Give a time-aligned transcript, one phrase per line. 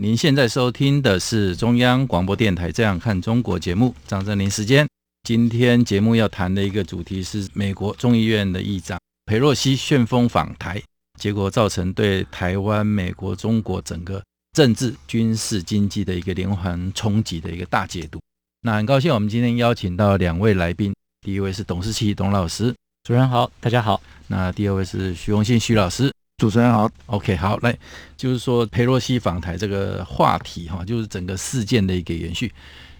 [0.00, 4.86] 您现在收听的是中央广播电台《这样看中国》节目，张振林时间。
[5.24, 10.80] 今天节目要谈的一个主题是美国众议院的议长佩洛西旋风访台，
[11.18, 18.20] 结果造成对台湾、美国、中国整个政治、军事、经济的一个连环冲击的一个大解读。
[18.62, 22.70] 那很高兴，我们今天邀请到两位来宾，第一位是董事奇董老师，
[23.02, 24.00] 主持人好，大家好。
[24.28, 26.12] 那第二位是徐荣信徐老师。
[26.38, 27.76] 主持人好，OK，好，来，
[28.16, 32.52] 就是说佩洛西访台这个话题哈，就是整个事件的一个延续。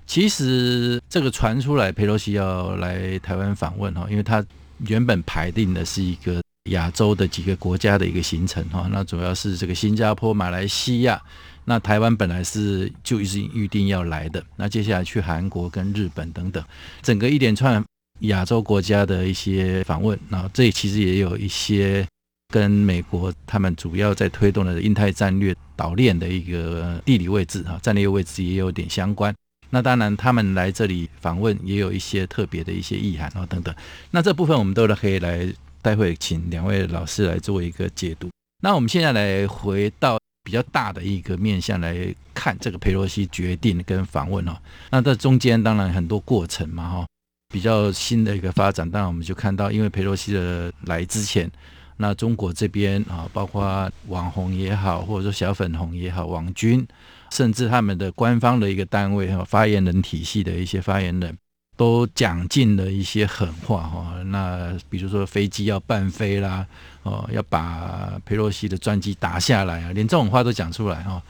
[0.08, 4.44] 其实这个传出来佩洛西要来台湾访问哈，因为他
[4.88, 11.22] 原本排定的是一个亚洲的几个国家的一个行程哈，那主要是这个新加坡、马来西亚，
[11.64, 16.60] 那台湾本来是就已经预定要来的，那接下来去韩国跟日本等等，
[17.02, 17.84] 整个一连串
[18.22, 22.04] 亚洲国家的一些访问，然后这其实也有一些。
[22.48, 29.34] 跟美国他们主要在推动的印太战略岛链的一个地理位置啊，战略位置也有点相关。
[29.68, 33.74] 那当然，他们来这里访问也有一些特别的一些意涵啊等等。
[34.10, 35.46] 那这部分我们都可以来，
[35.82, 38.30] 待会请两位老师来做一个解读。
[38.62, 44.56] 那我们现在来回到比较大的一个面向来看这个佩洛西决定跟访问哦。
[44.90, 47.06] 那这中间当然很多过程嘛哈，
[47.52, 48.90] 比较新的一个发展。
[48.90, 51.50] 当然我们就看到，因为佩洛西的来之前。
[51.98, 56.86] 那中国这边啊，包括网红也好，或者说小粉红也好，网军，
[57.30, 61.36] 甚至他们的官方的一个单位哈，发言人体系的一些发言人，
[61.76, 64.14] 都讲尽了一些狠话哈。
[64.26, 66.64] 那比如说飞机要半飞啦，
[67.02, 71.20] 哦，要把佩洛西的专机打下来啊，连这种话都讲出来哈。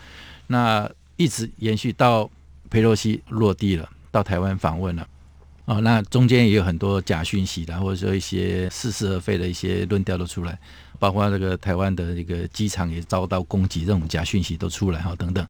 [0.46, 2.30] 那一直延续到
[2.70, 5.06] 佩洛西落地了，到台湾访问了。
[5.68, 10.58] 哦，那中间也有很多假讯息的，或者说一些似是而非的一些论调都出来，
[10.98, 15.46] 包括这个台湾的一个机场也遭到攻击，这种假讯息都出来哈，等等。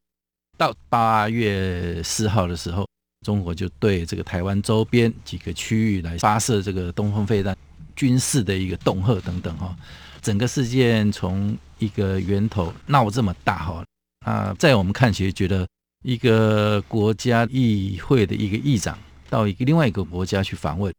[0.57, 2.85] 到八月四号的时候，
[3.25, 7.57] 中国就对这个台湾周边几个区域来发射这个东风飞弹，
[7.95, 9.77] 军事的一个恫吓等等哈。
[10.21, 13.85] 整个事件从一个源头闹这么大哈，
[14.27, 15.65] 啊，在我们看起来觉得
[16.03, 18.99] 一个国家议会的一个议长。
[19.29, 20.93] 到一个另外一个国家去访问，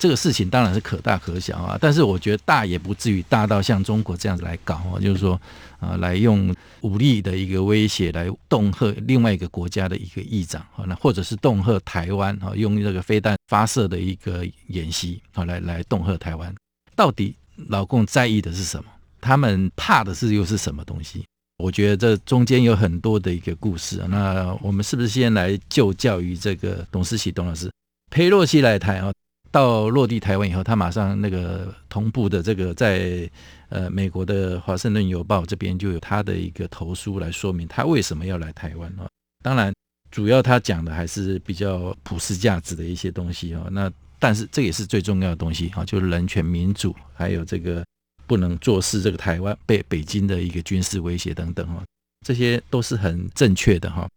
[0.00, 1.78] 这个事情当然是可大可小啊。
[1.80, 5.40] 但是我觉得大也不至于大到像中国这样子来搞啊，就是说
[5.78, 16.54] 啊，来用武力的一个威胁来恫吓另外一个国家的一个议长啊，那或者是恫吓台湾啊，用这个飞弹发射的一个演习啊，来来恫吓台湾。
[16.94, 17.34] 到底
[17.68, 18.90] 老共在意的是什么？
[19.20, 21.24] 他们怕的是又是什么东西？
[21.62, 27.70] 我觉得这中间有很多的一个故事，那我们是不是先来就教于这个董事喜董老师？
[28.10, 29.12] 佩洛西来台啊，
[29.52, 33.30] 到落地台湾以后，他马上那个同步的这个在
[33.68, 39.06] 呃美国的华盛顿邮报这边就有他的一个投书来说明他为什么要来台湾啊。
[39.44, 39.72] 当然，
[40.10, 43.68] 主要他讲的还是比较普世价值的一些东西啊。
[43.70, 47.84] 那但是这也是最重要的东西啊，就是人权、民主，还有这个。
[48.32, 51.84] 不能坐视这个台湾被北京的一个军事威胁等等哈，
[52.26, 54.08] 这些都是很正确的哈。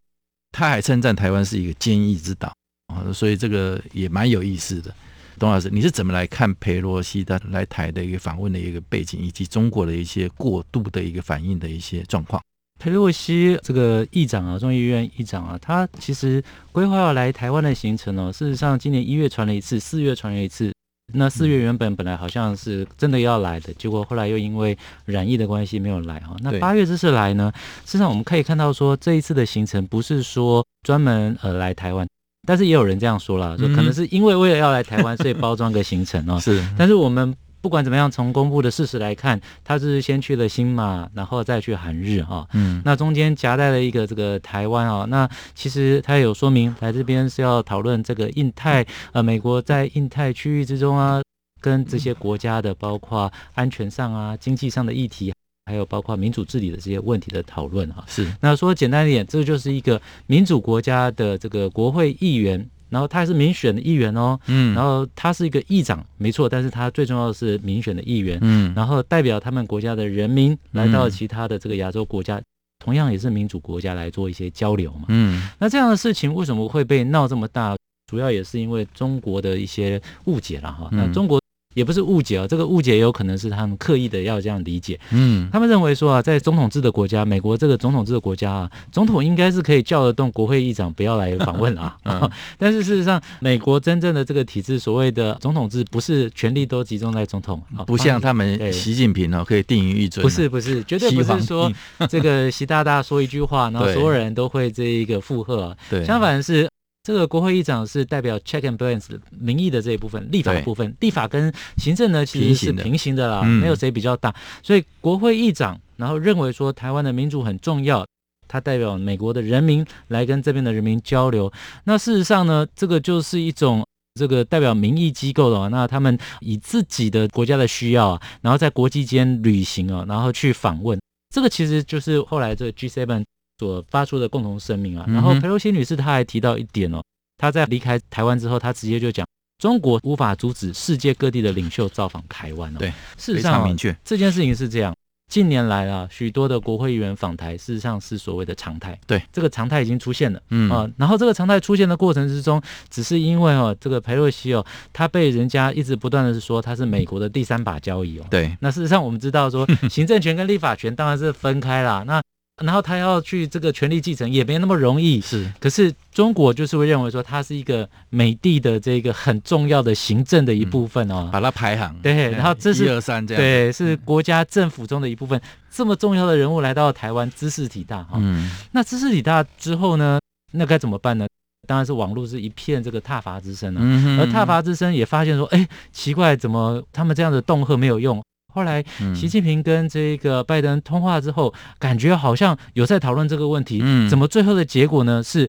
[0.54, 2.56] 他还称赞台湾是一个坚毅之岛
[2.88, 4.96] 啊，所以这个也蛮有意思的。
[5.38, 12.42] 董老师，你是怎么来看佩洛西的来台的一个访问的一个背景，以及中国的一些过度的一个反应的一些状况？
[12.80, 20.75] 佩洛西这个议长啊，众议院议长啊，他其实规划要来台湾的行程哦，事实上今年一月传了一次，四月传了一次。
[21.16, 26.36] 那四月原本本来好像是真的要来的，结果后来又因为染疫的关系没有来哈。
[26.42, 27.52] 那八月这次来呢，
[27.86, 32.08] 事实上我们可以看到说，这一次的行程不是说专门呃来台湾，
[32.48, 36.40] 但是也有人这样说了，说可能是因为为了要来台湾，所以包装个行程哦。
[36.44, 37.36] 是，但是我们。
[37.66, 42.48] 不管怎么样，从公布的事实来看，他是先去了新马，然后再去韩日哈。
[42.54, 45.04] 嗯，那中间夹带了一个这个台湾啊。
[45.10, 51.24] 那其实他有说明来这边是要讨论这个印太呃，美国在印太区域之中啊，
[51.60, 55.34] 跟这些国家的包括安全上啊、经济上的议题，
[55.66, 58.04] 还有包括民主治理的这些问题的讨论哈。
[58.08, 62.70] 是，那说简单一点，这就是一个民主国家的这个国会议员。
[62.96, 72.42] 然后他还是民选的议员哦，嗯，然后他是一个议长，没错，但是他最重要的是民选的议员，嗯，然后代表他们国家的人民来到其他的这个亚洲国家，
[72.80, 75.08] 同样也是民主国家来做一些交流嘛。
[75.10, 77.76] 嗯那这样的事情为什么会被闹这么大？
[78.10, 80.88] 主要也是因为中国的一些误解了哈。
[80.94, 81.42] 那嗯中国
[81.76, 85.00] 也不是误解啊，这个误解也有可能是他们刻意的要这样理解。
[85.12, 91.96] 嗯他们认为说啊，在总统制的国家，美国这个总统制的国家啊，总统应该是可以叫得动国会议长不要来访问啊。
[92.04, 92.28] 嗯
[92.58, 100.26] 但是事实上，美国真正的这个体制，所谓的总统制，不是权力都集中在总统，啊不像他们习近平哦，可以定于一尊啊。
[100.26, 101.72] 不是不是，绝对不是说
[102.10, 105.78] 这个习大大说一句话，然后所有人都会这一个附和啊。
[105.90, 106.70] 对，相反是。
[107.06, 114.34] 这个国会议长是代表 check and balance 的民意的这一部分，立法的部分，立法跟行政呢其实是平行的啦，嗯没有谁比较大。
[114.64, 118.04] 所以国会议长然后认为说台湾的民主很重要，
[118.48, 121.54] 他代表美国的人民来跟这边的人民交流。
[121.84, 123.86] 那事实上呢，这个就是一种。
[124.18, 130.98] 这个代表民意机构的啊，那他们以自己的国家的需要啊，然后在国际间旅行啊，然后去访问，
[131.36, 133.26] 这个其实就是后来这个 G7
[133.60, 135.06] 所发出的共同声明啊。
[135.08, 137.02] 然后佩洛西女士她还提到一点哦，
[137.38, 139.26] 她在离开台湾之后，她直接就讲，
[139.58, 142.80] 中国无法阻止世界各地的领袖造访台湾哦。
[142.80, 143.96] 对，事实上、哦明确。
[144.04, 144.94] 这件事情是这样。
[145.28, 148.98] 近年来啊，许多的国会议员访台，事实上是所谓的常态。
[149.08, 150.40] 对，这个常态已经出现了。
[150.52, 152.62] 嗯啊，然后这个常态出现的过程之中，
[152.92, 154.64] 只是因为哦，这个佩洛西哦，
[154.94, 158.26] 他被人家一直不断的是说他是美国的第三把交椅哦。
[158.30, 162.04] 对，那事实上我们知道说， 行政权跟立法权当然是分开啦。
[162.06, 162.22] 那
[162.64, 165.20] 然后他要去这个权力继承也没那么容易。
[165.20, 171.30] 是可是中国就是会认为说，它是一个美帝的这个很重要的行政的一部分哦。
[171.32, 171.94] 把它排行。
[172.02, 175.40] 对然后这是一二三这样。，对，是国家政府中的一部分。
[175.70, 178.14] 这么重要的人物来到台湾，知识体大哈。
[178.16, 180.20] 嗯那知识体大之后呢，
[180.54, 181.28] 那该怎么办呢？
[181.68, 183.80] 当然是网络是一片这个挞伐之声啊。
[183.82, 188.24] 嗯哼而挞伐之声也发现说，哎，奇怪，怎么他们这样的恫吓没有用？
[188.56, 193.82] 后来嗯习近平跟这个拜登通话之后，感觉好像有在讨论这个问题。
[193.84, 195.22] 嗯怎么最后的结果呢？
[195.22, 195.46] 是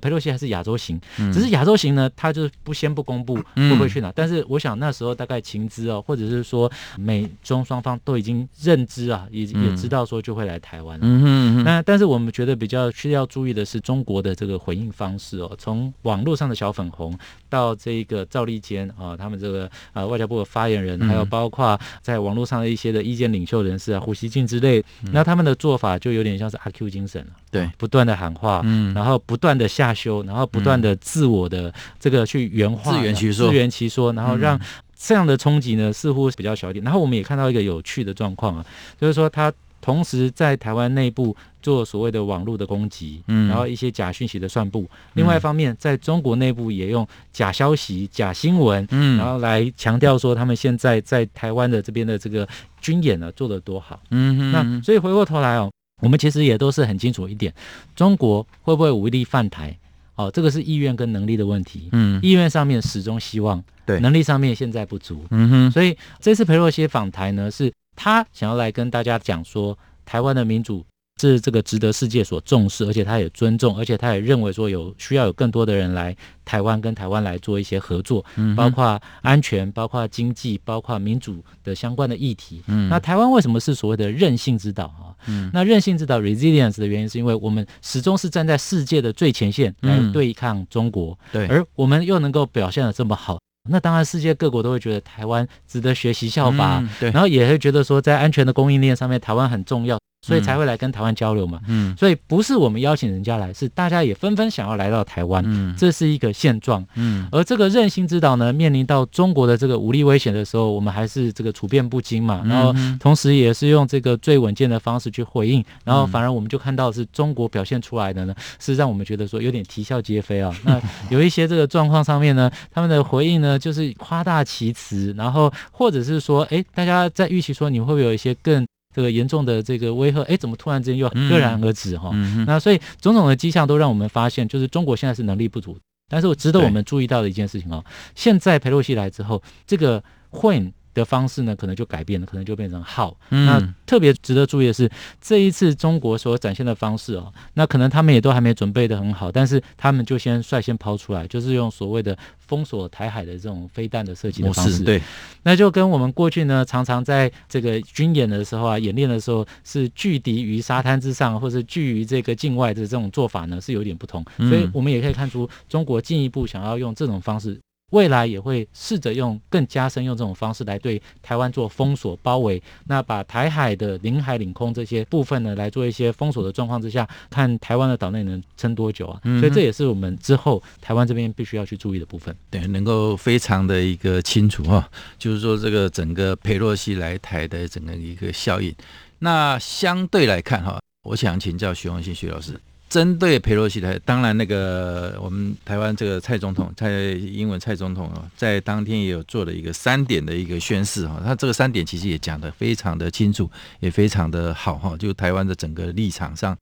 [0.00, 1.00] 佩洛西还是亚洲行？
[1.18, 4.12] 嗯只是亚洲行呢，他就是不先不公布会嗯不会去哪。
[4.14, 11.04] 但是我想那时候大概情资哦，或者是说美中双方都已经认知啊，也也嗯知道说就会来台湾了。
[11.04, 17.18] 嗯哼嗯哼那但是我们觉得比较需要注意的是中国的这个回应方式哦，从网络上的小粉红
[17.48, 34.60] 到这个赵立坚啊，他们这个呃外交部的发言人，嗯还有包括在网络上的一些的意见领袖人士啊，胡锡进之类，嗯那他们的做法就有点像是阿 Q 精神了，对不断的喊话，嗯然后不断的下修，然后不断的自我的这个去圆化，自圆其说自圆其说，然后让嗯
[34.96, 36.84] 这样的冲击呢似乎比较小一点。
[36.84, 38.66] 然后我们也看到一个有趣的状况啊，
[39.00, 44.82] 就是说他同时在台湾内部做所谓的网络的攻击，嗯然后一些假讯息的散布；
[45.14, 48.84] 另外一方面，在中国内部也用假消息、假新闻。
[48.90, 52.46] 嗯然后来强调说，他们现在在台湾的这边的这个
[52.80, 54.00] 军演呢做得多好。
[54.10, 55.70] 嗯哼那所以回过头来哦，
[56.00, 57.52] 我们其实也都是很清楚一点，
[57.96, 59.76] 中国会不会武力犯台？
[60.14, 61.88] 哦，这个是意愿跟能力的问题。
[61.92, 65.24] 嗯意愿上面始终希望，对能力上面现在不足。
[65.30, 70.84] 嗯哼所以这次裴洛西访台呢，是他想要来跟大家讲说，台湾的民主
[71.18, 82.62] 是这个值得世界所重视，而且他也尊重，而且他也认为说有需要有更多的人来台湾跟台湾来做一些合作，嗯包括安全、包括经济、包括民主的相关的议题。
[82.66, 82.88] 嗯。
[82.88, 85.10] 那台湾为什么是所谓的韧性之岛啊？
[85.26, 85.50] 嗯。
[85.52, 91.46] 那韧性之岛 resilience 的原因，是因为我们始终是站在世界的最前线来嗯对抗中国，对。
[91.48, 93.38] 而我们又能够表现的这么好，
[93.68, 97.10] 那当然世界各国都会觉得台湾值得学习效法，嗯对。
[97.10, 101.60] 然后也会觉得说在安全的供应链上面台湾很重要，所以才会来跟台湾交流嘛。
[101.66, 101.96] 嗯。
[101.96, 105.74] 所以不是我们邀请人家来，是大家也纷纷想要来到台湾，嗯。
[105.76, 106.84] 这是一个现状。
[106.94, 107.26] 嗯。
[107.32, 116.08] 而这个任性之岛呢，面临到中国的这个武力危险的时候，我们还是这个处变不惊嘛，然后同时也是用这个最稳健的方式去回应，然后嗯。
[116.08, 120.54] 反而我们就看到是中国表现出来的呢，是让我们觉得说有点啼笑皆非啊。
[120.64, 120.80] 那
[121.10, 132.10] 有一些这个状况上面呢，他们的回应呢就是夸大其词，然后或者是说，哎，大家在预期说你会不会有一些更这个严重的这个威吓，哎，怎么突然之间又嗯戛然而止哈？
[132.46, 135.78] 那所以种种的迹象都让我们发现，就是中国现在是能力不足。
[136.10, 143.14] 但是我值得我们注意到的一件事情哦，现在佩洛西来之后，这个 when 的方式呢，可能就改变了，可能就变成 how。
[143.30, 154.72] 那嗯特别值得注意的是，这一次中国所展现的方式哦，那可能他们也都还没准备的很好，但是他们就先率先抛出来，就是用所谓的封锁台海的这种飞弹的设计的方式。
[154.72, 155.00] 式对
[155.44, 164.22] 那就跟我们过去呢，常常在这个军演的时候啊，演练的时候是拒敌于沙滩之上，或是拒于这个境外的这种做法呢，是有点不同。
[164.36, 167.58] 嗯所以我们也可以看出，中国进一步想要用这种方式
[167.90, 179.20] 未来也会试着用更加深用这种方式来对台湾做封锁包围，那把台海的领海领空这些部分呢来做一些封锁的状况之下，看台湾的岛内能撑多久啊？
[179.40, 182.34] 所以这也是我们之后台湾这边必须要去注意的部分。
[182.50, 188.74] 对，能够非常的一个清楚哈，就是说这个整个佩洛西来台的整个一个效应。
[189.20, 192.52] 那相对来看哈，我想请教徐荣新徐老师。
[192.88, 206.56] 针对佩洛西台，当然那个我们台湾这个蔡总统蔡英文蔡总统啊，在当天也有做了一个三点的一个宣誓哈，他这个三点其实也讲得非常的清楚，也非常的好哈，就台湾的整个立场上，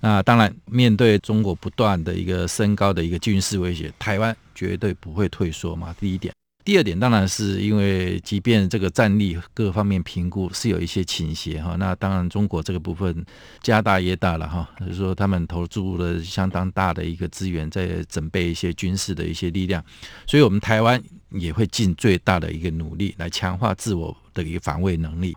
[0.00, 6.32] 那当然面对中国不断的一个升高的一个军事威胁，台湾绝对不会退缩嘛，第一点。
[6.66, 13.24] 第二点当然是因为，即便这个战力各方面评估是有一些倾斜哈，那当然中国这个部分
[13.62, 19.80] 家大业大了哈，就是说他们投注了相当大的一个资源在准备一些军事的一些力量，
[20.26, 25.36] 所以我们台湾也会尽最大的一个努力来强化自我的一个防卫能力。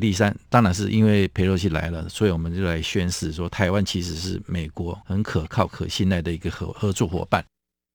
[0.00, 7.44] 第三，当然是因为佩洛西来了，所以我们就来宣示说，台湾其实是美国很可靠、可信赖的一个合合作伙伴。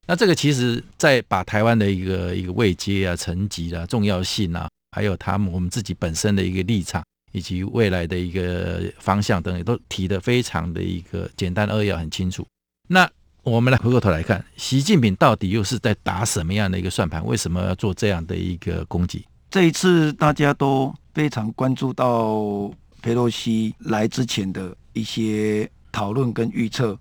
[0.08, 12.46] 那这个其实，在把台湾的一个一个位阶啊、层级啊、重要性啊，还有他们我们自己本身的一个立场，以及未来的一个方向等，都提得非常的一个简单扼要、很清楚。
[12.89, 13.10] 那
[13.43, 17.25] 我们来回过头来看，习近平到底又是在打什么样的一个算盘？
[17.25, 19.24] 为什么要做这样的一个攻击？
[19.50, 22.70] 这一次大家都非常关注到
[23.01, 26.98] 佩洛西来之前的一些讨论跟预测。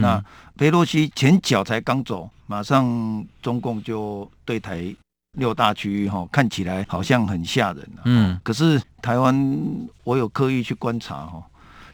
[0.00, 0.22] 那
[0.56, 2.30] 佩洛西前脚才刚走。
[2.46, 4.94] 马上中共就对台
[5.38, 9.58] 六大区域哈，看起来好像很吓人嗯，可是台湾
[10.04, 11.42] 我有刻意去观察哈，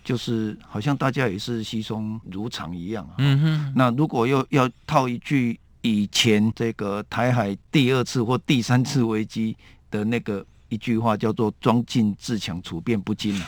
[0.03, 3.09] 就是好像大家也是稀松如常一样。
[3.19, 3.73] 嗯哼。
[3.77, 9.57] 那如果又要套一句以前这个台海第二次或第三次危机
[9.89, 13.47] 的那个一句话，叫做“装进自强，处变不惊”啊，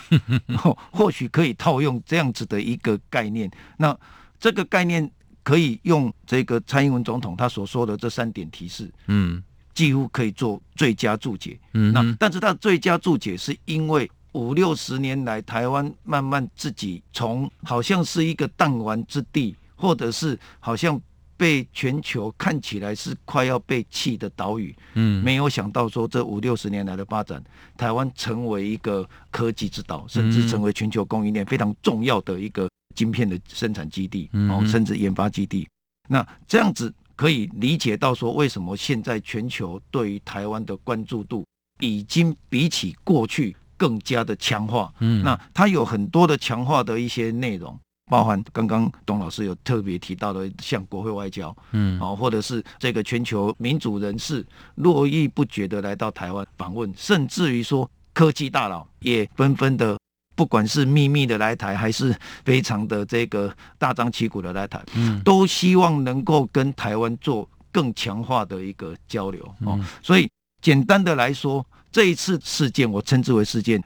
[0.92, 3.50] 或许可以套用这样子的一个概念。
[3.76, 3.94] 那
[4.42, 5.08] 这个概念。
[5.44, 9.42] 可以用这个蔡英文总统他所说的这三点提示，嗯，
[9.74, 11.58] 几乎可以做最佳注解。
[11.74, 20.96] 嗯，那但是他最佳注解是因为五六十年来台湾慢慢自己从好像是一个弹丸之地，或者是好像
[21.36, 27.42] 被全球看起来是快要被弃的岛屿，嗯，没有想到说这五六十年来的发展，
[27.76, 32.70] 台湾成为一个科技之岛，甚至成为全球供应链非常重要的一个。
[32.92, 35.68] 晶片的生产基地，哦，甚至研发基地，
[36.08, 41.44] 那这样子可以理解到说，为什么现在全球对于台湾的关注度
[41.80, 44.92] 已经比起过去更加的强化。
[45.00, 47.78] 嗯，那它有很多的强化的一些内容，
[48.10, 54.44] 包含刚刚董老师有特别提到的，像国会外交，嗯，哦，或者是这个全球民主人士
[54.76, 59.96] 络绎不绝的来到台湾访问，甚至于说科技大佬也纷纷的。
[60.42, 62.12] 不管是秘密的来台，还是
[62.44, 69.78] 非常的这个大张旗鼓的来台，嗯，都希望能够跟台湾做更强化的一个交流哦。
[70.02, 70.28] 所以
[70.60, 73.80] 简单的来说，这一次事件我称之为事件，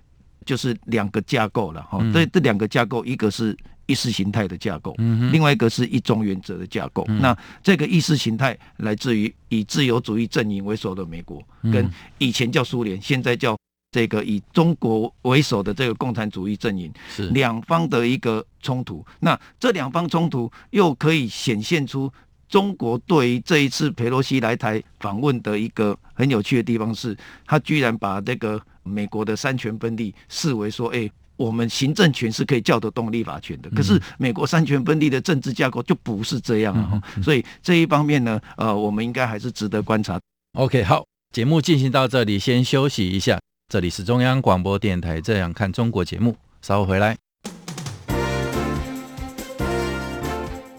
[0.46, 2.02] 就是两个架构了哈。
[2.10, 7.04] 这这两个架构，一个是意识形态的架构，嗯，另外一个是一中原则的架构。
[7.20, 11.86] 那这个意识形态来自于以自由主义阵营为首的美国，跟
[12.16, 13.54] 以前叫苏联，现在叫。
[13.96, 19.02] 这个以中国为首的这个共产主义阵营，是两方的一个冲突。
[19.20, 22.12] 那这两方冲突又可以显现出
[22.46, 33.70] 中国对于这一次佩洛西来台访问的一个很有趣的地方，是他居然把这个美国的三权分立视为说，哎，我们行政权是可以叫得动立法权的。
[33.70, 37.02] 可是美国三权分立的政治架构就不是这样啊。
[37.22, 40.20] 所以这一方面呢，呃，我们应该还是值得观察。
[40.52, 43.40] OK，好，节目进行到这里，先休息一下。
[43.68, 47.16] 这里是中央广播电台《这样看中国》节目，稍后回来。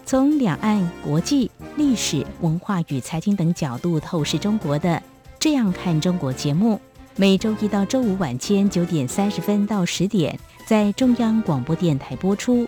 [0.06, 4.88] 从两岸、国际、历史文化与财经等角度透视中国的
[5.38, 6.80] 《这样看中国》节目，
[7.14, 12.66] 每周一到周五晚间九点三十分到十点在中央广播电台播出。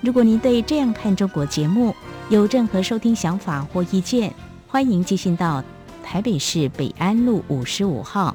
[0.00, 1.94] 如果您对《这样看中国》节目
[2.30, 4.32] 有任何收听想法或意见，
[4.66, 5.62] 欢迎寄信到
[6.02, 8.34] 台北市北安路五十五号。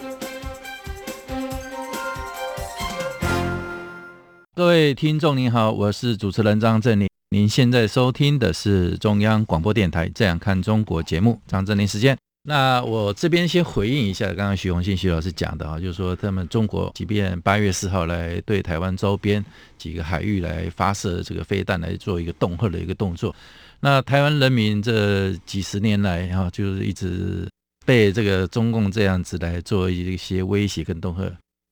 [4.53, 7.07] 各位听众您好，我是主持人张振林。
[7.29, 12.17] 您现在收听的是中央广播电台《这样看中国》节目，张振林时间。
[12.43, 19.43] 那我这边先回应一下刚刚徐宏信徐老师讲的啊，就是说他们中国即便八月四号来对台湾周边
[19.77, 23.33] 几个海域来发射这个飞弹来做一个恫吓的一个动作，
[23.79, 27.47] 那台湾人民这几十年来哈，就是一直
[27.85, 31.31] 被这个中共这样子来做一些威胁跟恫吓。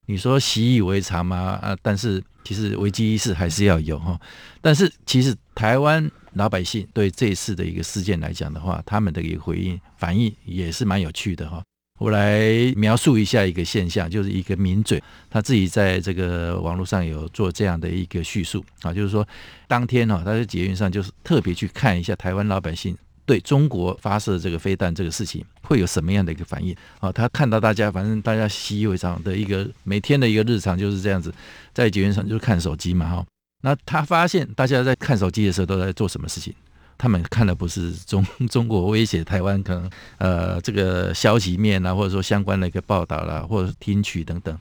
[0.09, 1.59] 你说习以为常吗？
[1.61, 4.19] 啊，但是其实危机意识还是要有哈。
[4.59, 11.61] 但是其实台湾老百姓对这一次的一个事件来讲的话，他们的一个回应反应也是蛮有趣的哈。
[11.99, 14.99] 我来描述一下一个现象，就是一个名嘴
[15.29, 19.27] 他自己在这个网络上有做这样的一个叙述啊，就是说
[19.67, 22.97] 当天哈，他在捷运上就是特别去看一下台湾老百姓。
[23.29, 27.11] 对中国发射这个飞弹这个事情会有什么样的一个反应啊？
[27.11, 31.31] 他看到大家，反正大家习以为常的一个每天的一个日常就是这样子，
[31.71, 33.23] 在节源上就是看手机嘛哈。
[33.61, 36.51] 那他发现大家在看手机的时候都在做什么事情？
[36.97, 44.57] 他们看的不是中 中国威胁台湾可能呃这个消息面啊，或者说相关的一个报道啦，或者听取等等。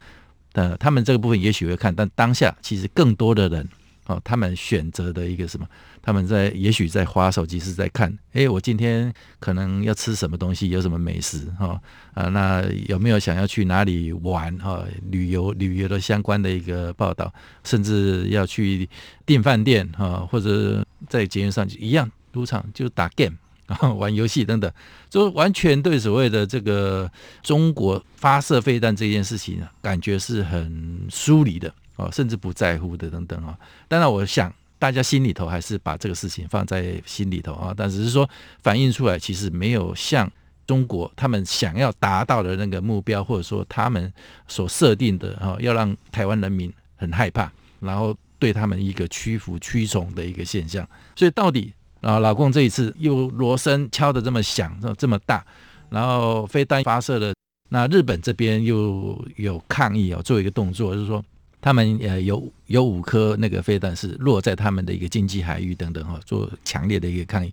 [0.52, 3.66] 呃，他们这个部分也许会看，但当下其实更多的人。
[4.08, 5.68] 哦，他们选择的一个什么？
[6.00, 11.44] 他们在也许在花手机，是在看，哎，我今天可能要吃什么东西，有什么美食？
[11.58, 11.78] 哈
[12.14, 14.56] 啊，那有没有想要去哪里玩？
[14.56, 17.30] 哈，旅游旅游的相关的一个报道，
[17.64, 18.88] 甚至要去
[19.26, 23.36] 订饭店，哈，或者在节目上一样赌场就打 game
[23.66, 24.72] 啊，玩游戏等等，
[25.10, 27.10] 就完全对所谓的这个
[27.42, 31.74] 中国发射飞弹这件事情，感觉是很疏离的。
[31.98, 33.58] 哦，甚至不在乎的等等啊！
[33.88, 38.28] 当然，我想大家心里头还是把这个事情放在心里头啊，但只是说
[38.62, 40.30] 反映出来，其实没有像
[40.64, 44.12] 中国他们想要达到的那个目标，或者说他们
[44.46, 47.50] 所设定的哈，要让台湾人民很害怕，
[47.80, 50.88] 然后对他们一个屈服、屈从的一个现象。
[51.16, 55.44] 所以，到底啊，老共这一次又锣声敲的这么响、这么大，
[55.90, 57.34] 然后飞弹发射了，
[57.70, 61.24] 那日本这边又有抗议啊，做一个动作，就是说。
[61.60, 67.52] 他们呃有有五颗那个飞弹是落在他们的一个经济海域等等哈，做强烈的一个抗议。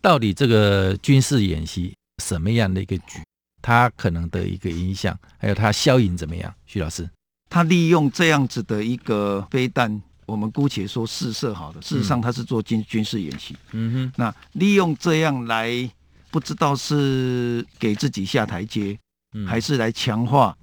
[0.00, 3.22] 到底这个军事演习什么样的一个局，
[3.62, 6.52] 它可能的一个影响，还有它效应怎么样？
[6.66, 7.08] 徐老师，
[7.48, 13.56] 他利用这样子的一个飞弹，我们姑且说试射好的，事实上他是做军军事演习。
[13.72, 15.88] 嗯哼，那利用这样来，
[16.30, 18.98] 不知道是给自己下台阶，
[19.46, 20.54] 还是来强化。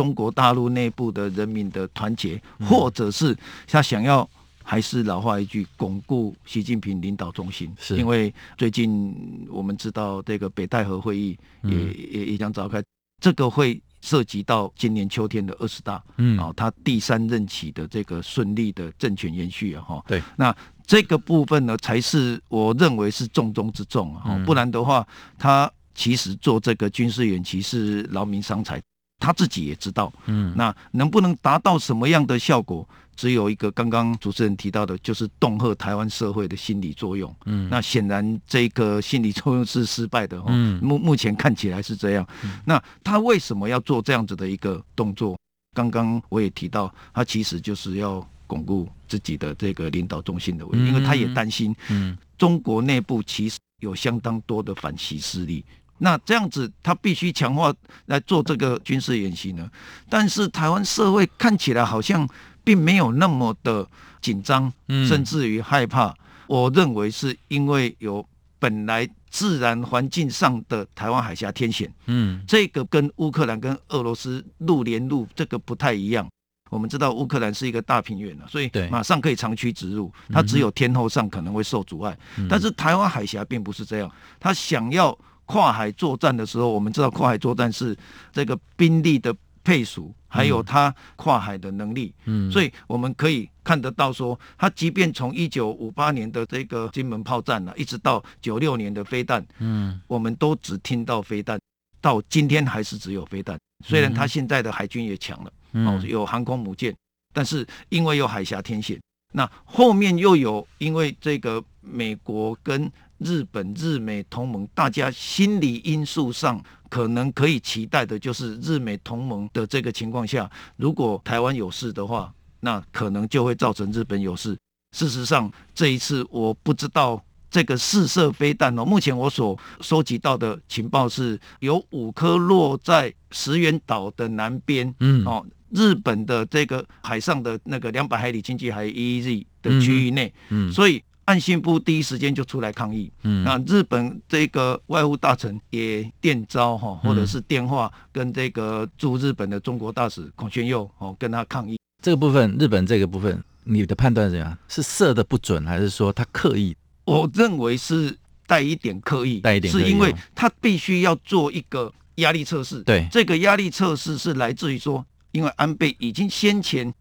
[0.00, 3.36] 中国大陆内部的人民的团结，或者是
[3.66, 4.26] 他想要
[4.62, 7.70] 还是老话一句，巩固习近平领导中心。
[7.78, 7.98] 是。
[7.98, 9.14] 因为最近
[9.50, 11.76] 我们知道这个北戴河会议也
[12.14, 12.82] 也也将召开，
[13.20, 28.80] 这个会涉及到今年秋天的二十大，嗯，啊，他第三任期的这个顺利的政权延续啊，哈，对，那这个部分呢，才是我认为是重中之重啊，不然的话，他其实做这个军事演习是劳民伤财。
[29.20, 32.88] 他自己也知道，嗯，那能不能达到什么样的效果？
[33.14, 37.30] 只有一个刚刚主持人提到的，就是恫吓台湾社会的心理作用。
[37.44, 40.42] 嗯，那显然这个心理作用是失败的。
[40.46, 42.26] 嗯，目目前看起来是这样。
[42.64, 45.36] 那他为什么要做这样子的一个动作？
[45.76, 55.62] 刚刚我也提到，他其实就是要巩固自己的这个领导中心的位置，因为他也担心，嗯，中国内部其实有相当多的反习势力。
[56.02, 57.72] 那这样子，他必须强化
[58.06, 59.70] 来做这个军事演习呢？
[60.08, 62.26] 但是台湾社会看起来好像
[62.64, 63.86] 并没有那么的
[64.22, 64.72] 紧张，
[65.06, 66.14] 甚至于害怕。
[66.46, 68.26] 我认为是因为有
[68.58, 76.26] 本来自然环境上的台湾海峡天险，嗯，这个跟乌克兰跟俄罗斯陆连陆这个不太一样。
[76.70, 82.16] 我们知道乌克兰是一个大平原了，所以马上可以长驱直入，它只有天后上可能会受阻碍。
[82.48, 84.10] 但是台湾海峡并不是这样，
[84.40, 85.16] 他想要。
[85.50, 87.96] 跨海作战的时候，我们知道跨海作战是
[88.30, 89.34] 这个兵力的
[89.64, 92.14] 配属，还有它跨海的能力。
[92.26, 101.58] 嗯，所以我们可以看得到，说它即便从一九五八年的这个金门炮战呢，一直到九六年的飞弹，嗯，我们都只听到飞弹，
[102.00, 103.58] 到今天还是只有飞弹。
[103.84, 106.94] 虽然它现在的海军也强了，哦，有航空母舰，
[107.34, 109.00] 但是因为有海峡天险，
[109.32, 112.88] 那后面又有因为这个美国跟
[113.20, 124.56] 日本、日美同盟，大家心理因素上可能可以期待的，就是日美同盟的这个情况下，如果台湾有事的话，那可能就会造成日本有事。
[124.96, 135.24] 事实上，这一次我不知道这个试射飞弹哦，目前我所收集到的情报是有五颗落在石垣岛的南边，嗯。
[135.24, 140.72] 哦，日本的这个海上的那个两百海里经济海 EEZ 的区域内，嗯。
[140.72, 143.08] 所以岸信夫第一时间就出来抗议。
[143.22, 151.78] 嗯那日本这个外务大臣也电招哈，嗯或者是电话跟这个驻日本的中国大使孔铉佑哦跟他抗议。
[152.02, 154.58] 这个部分，日本这个部分，你的判断是怎样？
[154.66, 156.76] 是射的不准，还是说他刻意？
[157.04, 162.82] 我认为是带一点刻意，带一点是因为哦他必须要做一个压力测试。
[162.82, 166.92] 对这个压力测试是来自于说，因为安倍已经先前。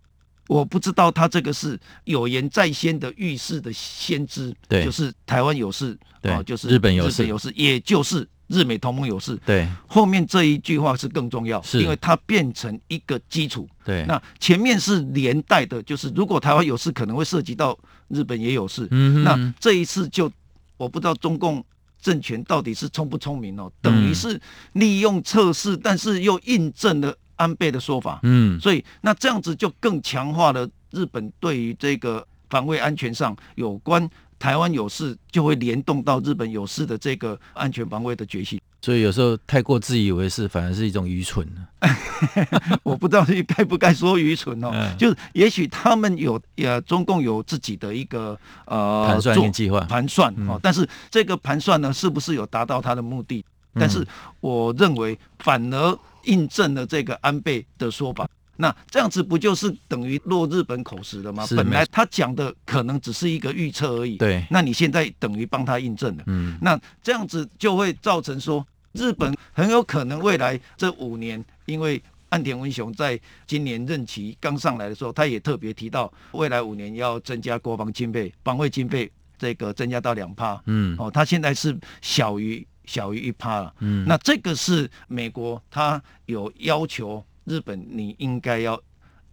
[0.49, 4.83] 我不知道他这个是有言在先的预示的先知，对。
[4.83, 7.09] 就是台湾有事，对哦就是日本有事。
[7.09, 9.39] 日本有事，也就是日美同盟有事。
[9.45, 9.69] 对。
[9.87, 11.83] 后面这一句话是更重要，是。
[11.83, 13.69] 因为它变成一个基础。
[13.85, 18.87] 对，那前面是连带的，就是如果台湾有事，可能会涉及到日本也有事。
[18.89, 20.31] 嗯那这一次就
[20.77, 21.63] 我不知道中共
[22.01, 24.41] 政权到底是聪不聪明哦，等于是
[24.73, 28.19] 利用测试，但是又印证了安倍的说法。
[28.23, 38.59] 嗯所以那这样子就更强化了日本对于这个防卫安全上有关台湾有事，就会联动到日本有事的这个安全防卫的决心。
[38.81, 41.45] 所以有时候太过自以为是，反而是一种愚蠢
[42.81, 49.81] 我不知道是该不该说愚蠢哦，嗯就是也许他们有呃中共有自己的一个呃盘算计划。
[49.81, 53.43] 盘算嗯哦，但是这个盘算呢，是不是有达到他的目的？
[53.73, 54.05] 嗯但是
[54.39, 58.29] 我认为反而印证了这个安倍的说法。
[58.61, 61.47] 那这样子不就是等于落日本口实了吗？
[61.55, 66.23] 本来他讲的可能只是一个预测而已，对那你现在等于帮他印证了。
[66.27, 80.61] 嗯那这样子就会造成说，日本很有可能未来这五年，因为岸田文雄在今年任期刚上来的时候，他也特别提到，未来五年要增加国防经费、防卫经费，这个增加到两趴。
[80.65, 83.73] 嗯哦，他现在是小于小于一趴了。
[83.79, 88.81] 嗯，那这个是美国，他有要求日本，你应该要。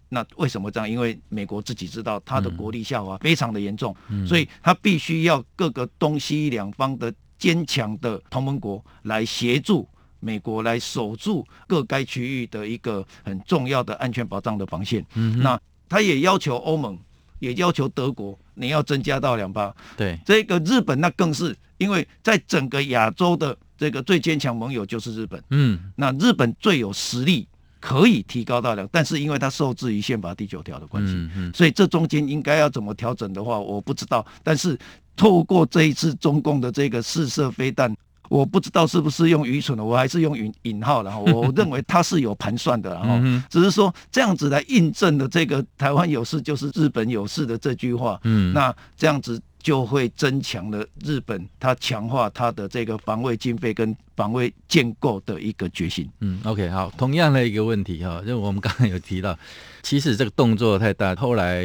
[0.09, 0.89] 那为什么这样？
[0.89, 9.89] 因为美国自己知道它的国力下滑非常的严重，嗯所以他必须要各个东西两方的坚强的同盟国来协助
[10.21, 15.05] 美国来守住各该区域的一个很重要的安全保障的防线。
[15.15, 16.97] 嗯那他也要求欧盟，
[17.41, 19.73] 也要求德国，你要增加到两趴。
[19.97, 25.41] 对这个日本那更是，因为在整个亚洲的这个最坚强盟友就是日本。
[25.51, 27.47] 嗯那日本最有实力
[27.79, 34.27] 可以提高到两，但是因为它受制于宪法第九条的关系，嗯嗯所以这中间应该要怎么调整的话，我不知道。
[34.43, 34.77] 但是
[35.15, 37.95] 透过这一次中共的这个试射飞弹，
[38.29, 56.09] 我不知道是不是用愚蠢的，我还是用引引号然后 我认为他是有盘算的，然后只是说这样子来印证的这个台湾有事就是日本有事的这句话，嗯，那这样子就会增强了日本它强化它的这个防卫经费跟防卫建构的一个决心。
[56.21, 59.37] 嗯，OK，好，同样的一个问题哈，就我们刚刚有提到，
[59.83, 61.65] 其实这个动作太大，后来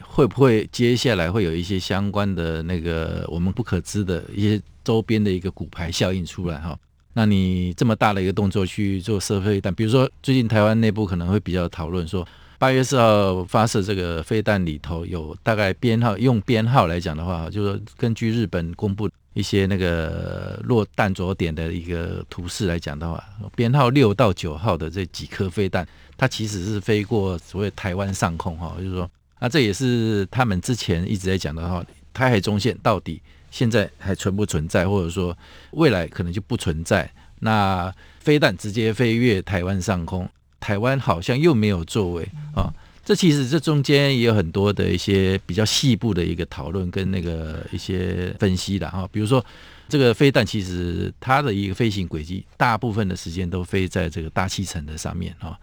[0.00, 6.76] 会不会接下来会有一些相关的那个我们不可知的一些周边的一个骨牌效应出来哈？
[7.12, 12.26] 那你这么大的一个动作去做社会但，比如说最近台湾内部可能会比较讨论说，
[12.58, 23.22] 八月四号发射这个飞弹里头有大概编号，用编号来讲的话，就是说根据日本公布一些那个落弹着点的一个图示来讲的话，
[23.54, 35.36] 编号六到九号的这几颗飞弹，它其实是飞过所谓台湾上空哈，就是说，啊，这也是他们之前一直在讲的哈，台海中线到底现在还存不存在，或者说
[35.72, 37.10] 未来可能就不存在。
[37.40, 40.26] 那飞弹直接飞越台湾上空，
[40.66, 42.74] 台湾好像又没有作为啊。
[43.04, 49.44] 这其实这中间也有很多的一些比较细部的一个讨论跟那个一些分析的哈，比如说
[49.88, 55.56] 这个飞弹其实它的一个飞行轨迹，大部分的时间都飞在这个大气层的上面哈。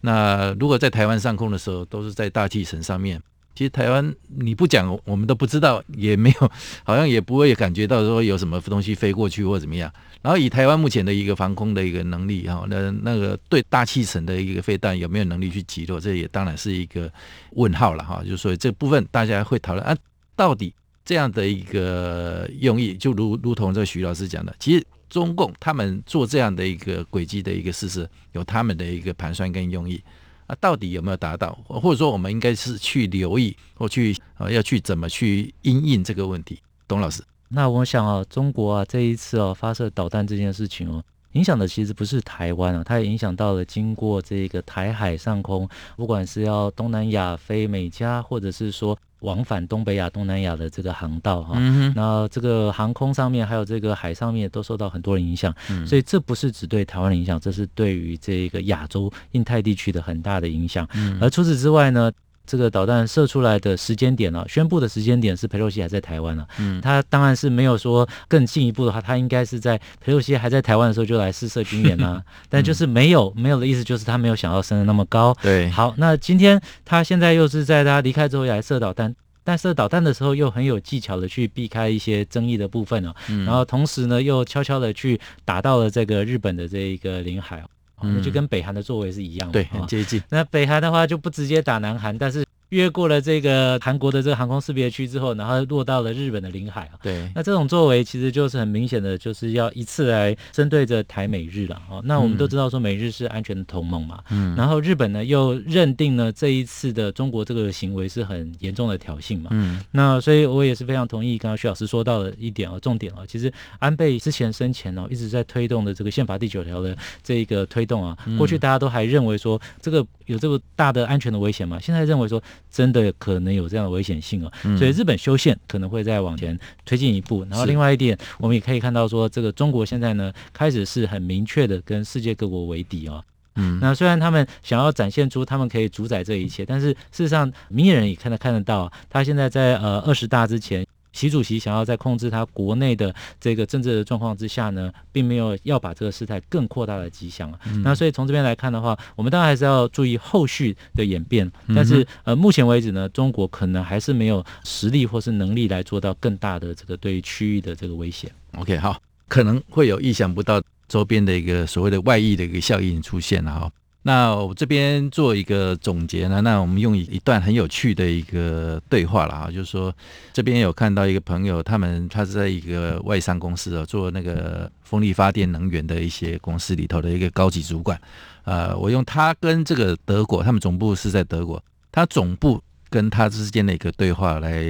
[0.00, 3.22] 那如果在台湾上空的时候，都是在大气层上面。
[3.58, 6.52] 其实台湾你不讲，我们都不知道，也没有，
[6.86, 9.92] 好像也不会感觉到说有什么东西飞过去或怎么样。
[10.22, 17.12] 然后以台湾目前的一个防空的一个能力哈，那那个对大气层的一个飞弹有没有能力去击落，这也当然是一个
[17.54, 18.22] 问号了哈。
[18.24, 19.96] 就所以这部分大家会讨论啊，
[20.36, 20.72] 到底
[21.04, 30.00] 这样的一个用意，就如如同这徐老师讲的，其实中共他们做这样的一个轨迹的一个事实，有他们的一个盘算跟用意。
[30.48, 36.58] 啊，到底有没有达到，或者说我们应该是去留意或去啊要去怎么去因应这个问题？
[36.88, 51.58] 董老师，那我想啊，中国啊这一次啊发射导弹这件事情哦，影响的其实不是台湾啊，它也影响到了经过这个台海上空，不管是要东南亚非美加，或者是说往返东北亚、东南亚的这个航道哈。
[51.94, 60.88] 那这个航空上面还有这个海上面都受到很多人影响，嗯所以这不是只对台湾的影响，这是对于这个亚洲印太地区的很大的影响。
[60.94, 62.12] 嗯而除此之外呢，
[62.48, 66.80] 这个导弹射出来的时间点呢、宣布的时间点是佩洛西还在台湾了、嗯。
[66.80, 75.36] 他当然是没有说更进一步的话，他应该是在佩洛西还在台湾的时候就来试射军演啊， 但就是没有没有的意思，就是他没有想到升的那么高。
[75.42, 83.44] 对，好，那今天他现在又是在他离开之后来射导弹，但射导弹的时候又很有技巧的去避开一些争议的部分哦，嗯。
[83.44, 87.60] 然后同时呢又悄悄的去打到了这个日本的这一个领海
[88.02, 90.22] 那就嗯跟北韩的作为是一样的，对，哦很接近。
[90.30, 96.98] 那北韩的话就不直接打南韩，但是越过了这个韩国的这个航空识别区之后，然后落到了日本的领海啊。
[97.02, 102.02] 对，那这种作为其实就是很明显的，就是要一次来针对着台美日了哦。
[102.04, 109.48] 那我们都知道说美日是安全的同盟嘛，嗯，然后日本呢又认定呢这一次的中国这个行为是很严重的挑衅嘛。
[109.52, 127.44] 嗯那所以我也是非常同意刚刚徐老师说到的一点哦，重点哦，其实安倍之前生前哦一直在推动的这个宪法第九条的这一个推动啊，过去大家都还认为说这个有这个大的安全的危险吗，现在认为说真的可能有这样的危险性哦，所以日本修宪可能会再往前推进一步。
[127.50, 133.24] 然后另外一点，我们也可以看到说，这个中国现在呢开始是很明确的跟世界各国为敌哦。
[133.56, 140.86] 嗯，那虽然他们想要展现出他们可以主宰这一切，但是事实上明眼人也看得看得到，他现在在呃二十大之前。
[141.18, 147.58] 习主席想要在控制他国内的这个政治的状况之下呢，并没有要把这个事态更扩大的迹象啊。
[147.82, 151.50] 那所以从这边来看的话，我们当然还是要注意后续的演变。
[151.74, 158.30] 但是呃，目前为止呢，中国可能还是没有实力或是能力来做到更大的这个对于区域的这个威胁。
[158.52, 163.70] OK，好，可能会有意想不到周边的一个所谓的外溢的一个效应出现了哈。
[164.08, 169.94] 那我这边做一个总结呢，那我们用一段很有趣的一个对话了啊，就是说
[170.32, 178.00] 这边有看到一个朋友，他们他是在一个外商公司啊，做那个风力发电能源的一些公司里头的一个高级主管，
[178.44, 184.64] 呃，我用他跟这个德国，他们总部是在德国，他总部跟他之间的一个对话，来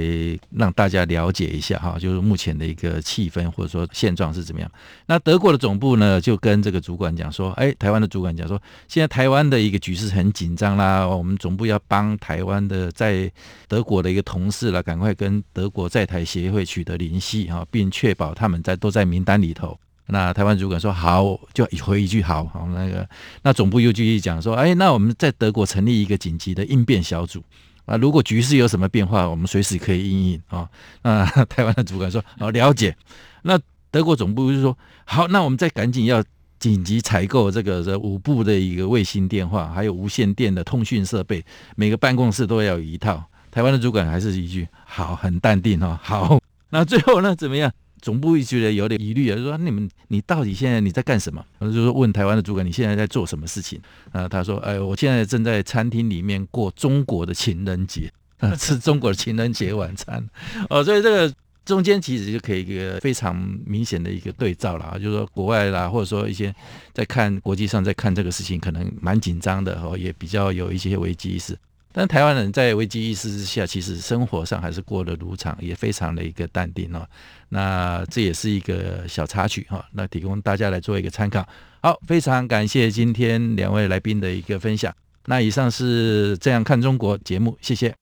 [0.51, 4.71] 让大家了解一下哈，就是目前的一个气氛或者说现状是怎么样。
[5.05, 13.31] 那德国的总部呢，就跟这个主管讲说，哎，台湾的主管讲说，现在台湾的一个局势很紧张啦，我们总部要帮台湾的在
[13.67, 19.77] 德国的一个同事啦，赶快跟德国在台协会取得联系哈，并确保他们在都在名单里头。
[20.11, 23.07] 那台湾主管说好，就回一句好，好那个，
[23.43, 27.43] 那总部又继续讲说，哎，那我们在德国成立一个紧急的应变小组。
[27.89, 30.69] 啊，如果局势有什么变化，我们随时可以应应啊。
[31.01, 32.95] 那台湾的主管说，哦，了解。
[33.41, 36.23] 那德国总部就说，好，那我们再赶紧要
[36.59, 41.43] 紧急采购这个这五部的一个卫星电话，还有无线电的通讯设备，
[41.75, 43.23] 每个办公室都要有一套。
[43.49, 45.99] 台湾的主管还是一句好，很淡定哦。
[46.03, 47.71] 好，那最后呢怎么样？
[48.01, 51.45] 总部觉得有点疑虑啊，就说你们你到底现在你在干什么？
[51.59, 53.79] 我就说问台湾的主管你现在在做什么事情？
[54.11, 60.27] 啊，他说，哎，我现在正在餐厅里面过中国的情人节，啊，吃中国的情人节晚餐。
[60.69, 61.33] 哦，所以这个
[61.65, 63.35] 中间其实就可以一个非常
[63.65, 66.53] 明显的一个对照了啊，就是说国外啦，或者说一些
[66.93, 71.57] 在看国际上在看这个事情，可能蛮紧张的哦，也比较有一些危机意识。
[71.91, 77.05] 但台湾人在危机意识之下，其实生活上还是过得如常，也非常的一个淡定哦。
[77.49, 81.47] 那这也是一个小插曲哈，那提供大家来做一个参考。
[81.81, 84.93] 好，非常感谢今天两位来宾的一个分享。
[85.25, 87.93] 那以上是这样看中国节目，谢谢。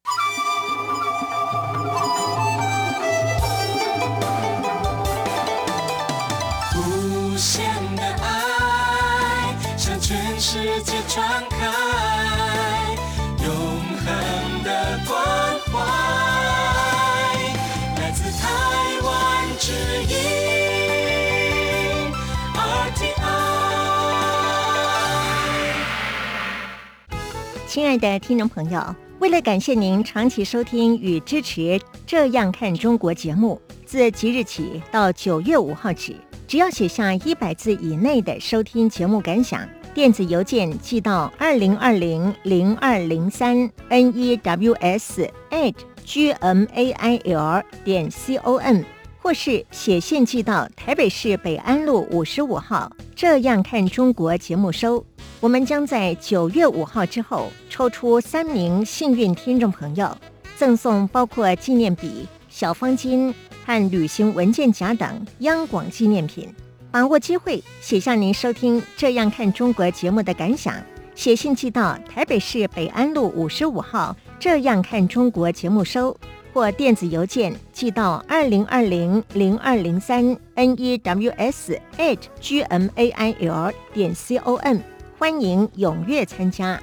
[27.78, 28.82] 亲爱的听众朋友，
[29.20, 31.62] 为了感谢您长期收听与支持
[32.08, 36.16] 《这样看中国》节目，自即日起到九月五号止，
[36.48, 39.62] 只要写下一百字以内的收听节目感想，
[39.94, 43.56] 电子邮件寄到二零二零零二零三
[43.92, 48.82] news at gmail 点 com，
[49.20, 55.06] 或是写信寄到台北市北安路五十五号《这样看中国》节目收。
[55.40, 60.18] 我们将在九月五号之后抽出三名幸运听众朋友，
[60.56, 63.32] 赠送包括纪念笔、小方巾
[63.64, 66.52] 和旅行文件夹等央广纪念品。
[66.90, 70.74] 把握机会，写下您收听《这样看中国》节目的感想，
[71.14, 74.16] 写信寄到台北市北安路五十五号。
[74.40, 76.18] 这样看中国节目收，
[76.52, 84.78] 或电子邮件寄到二零二零零二零三 n e w s at g m a i l 点 c o m，
[85.20, 86.80] 欢迎踊跃参加。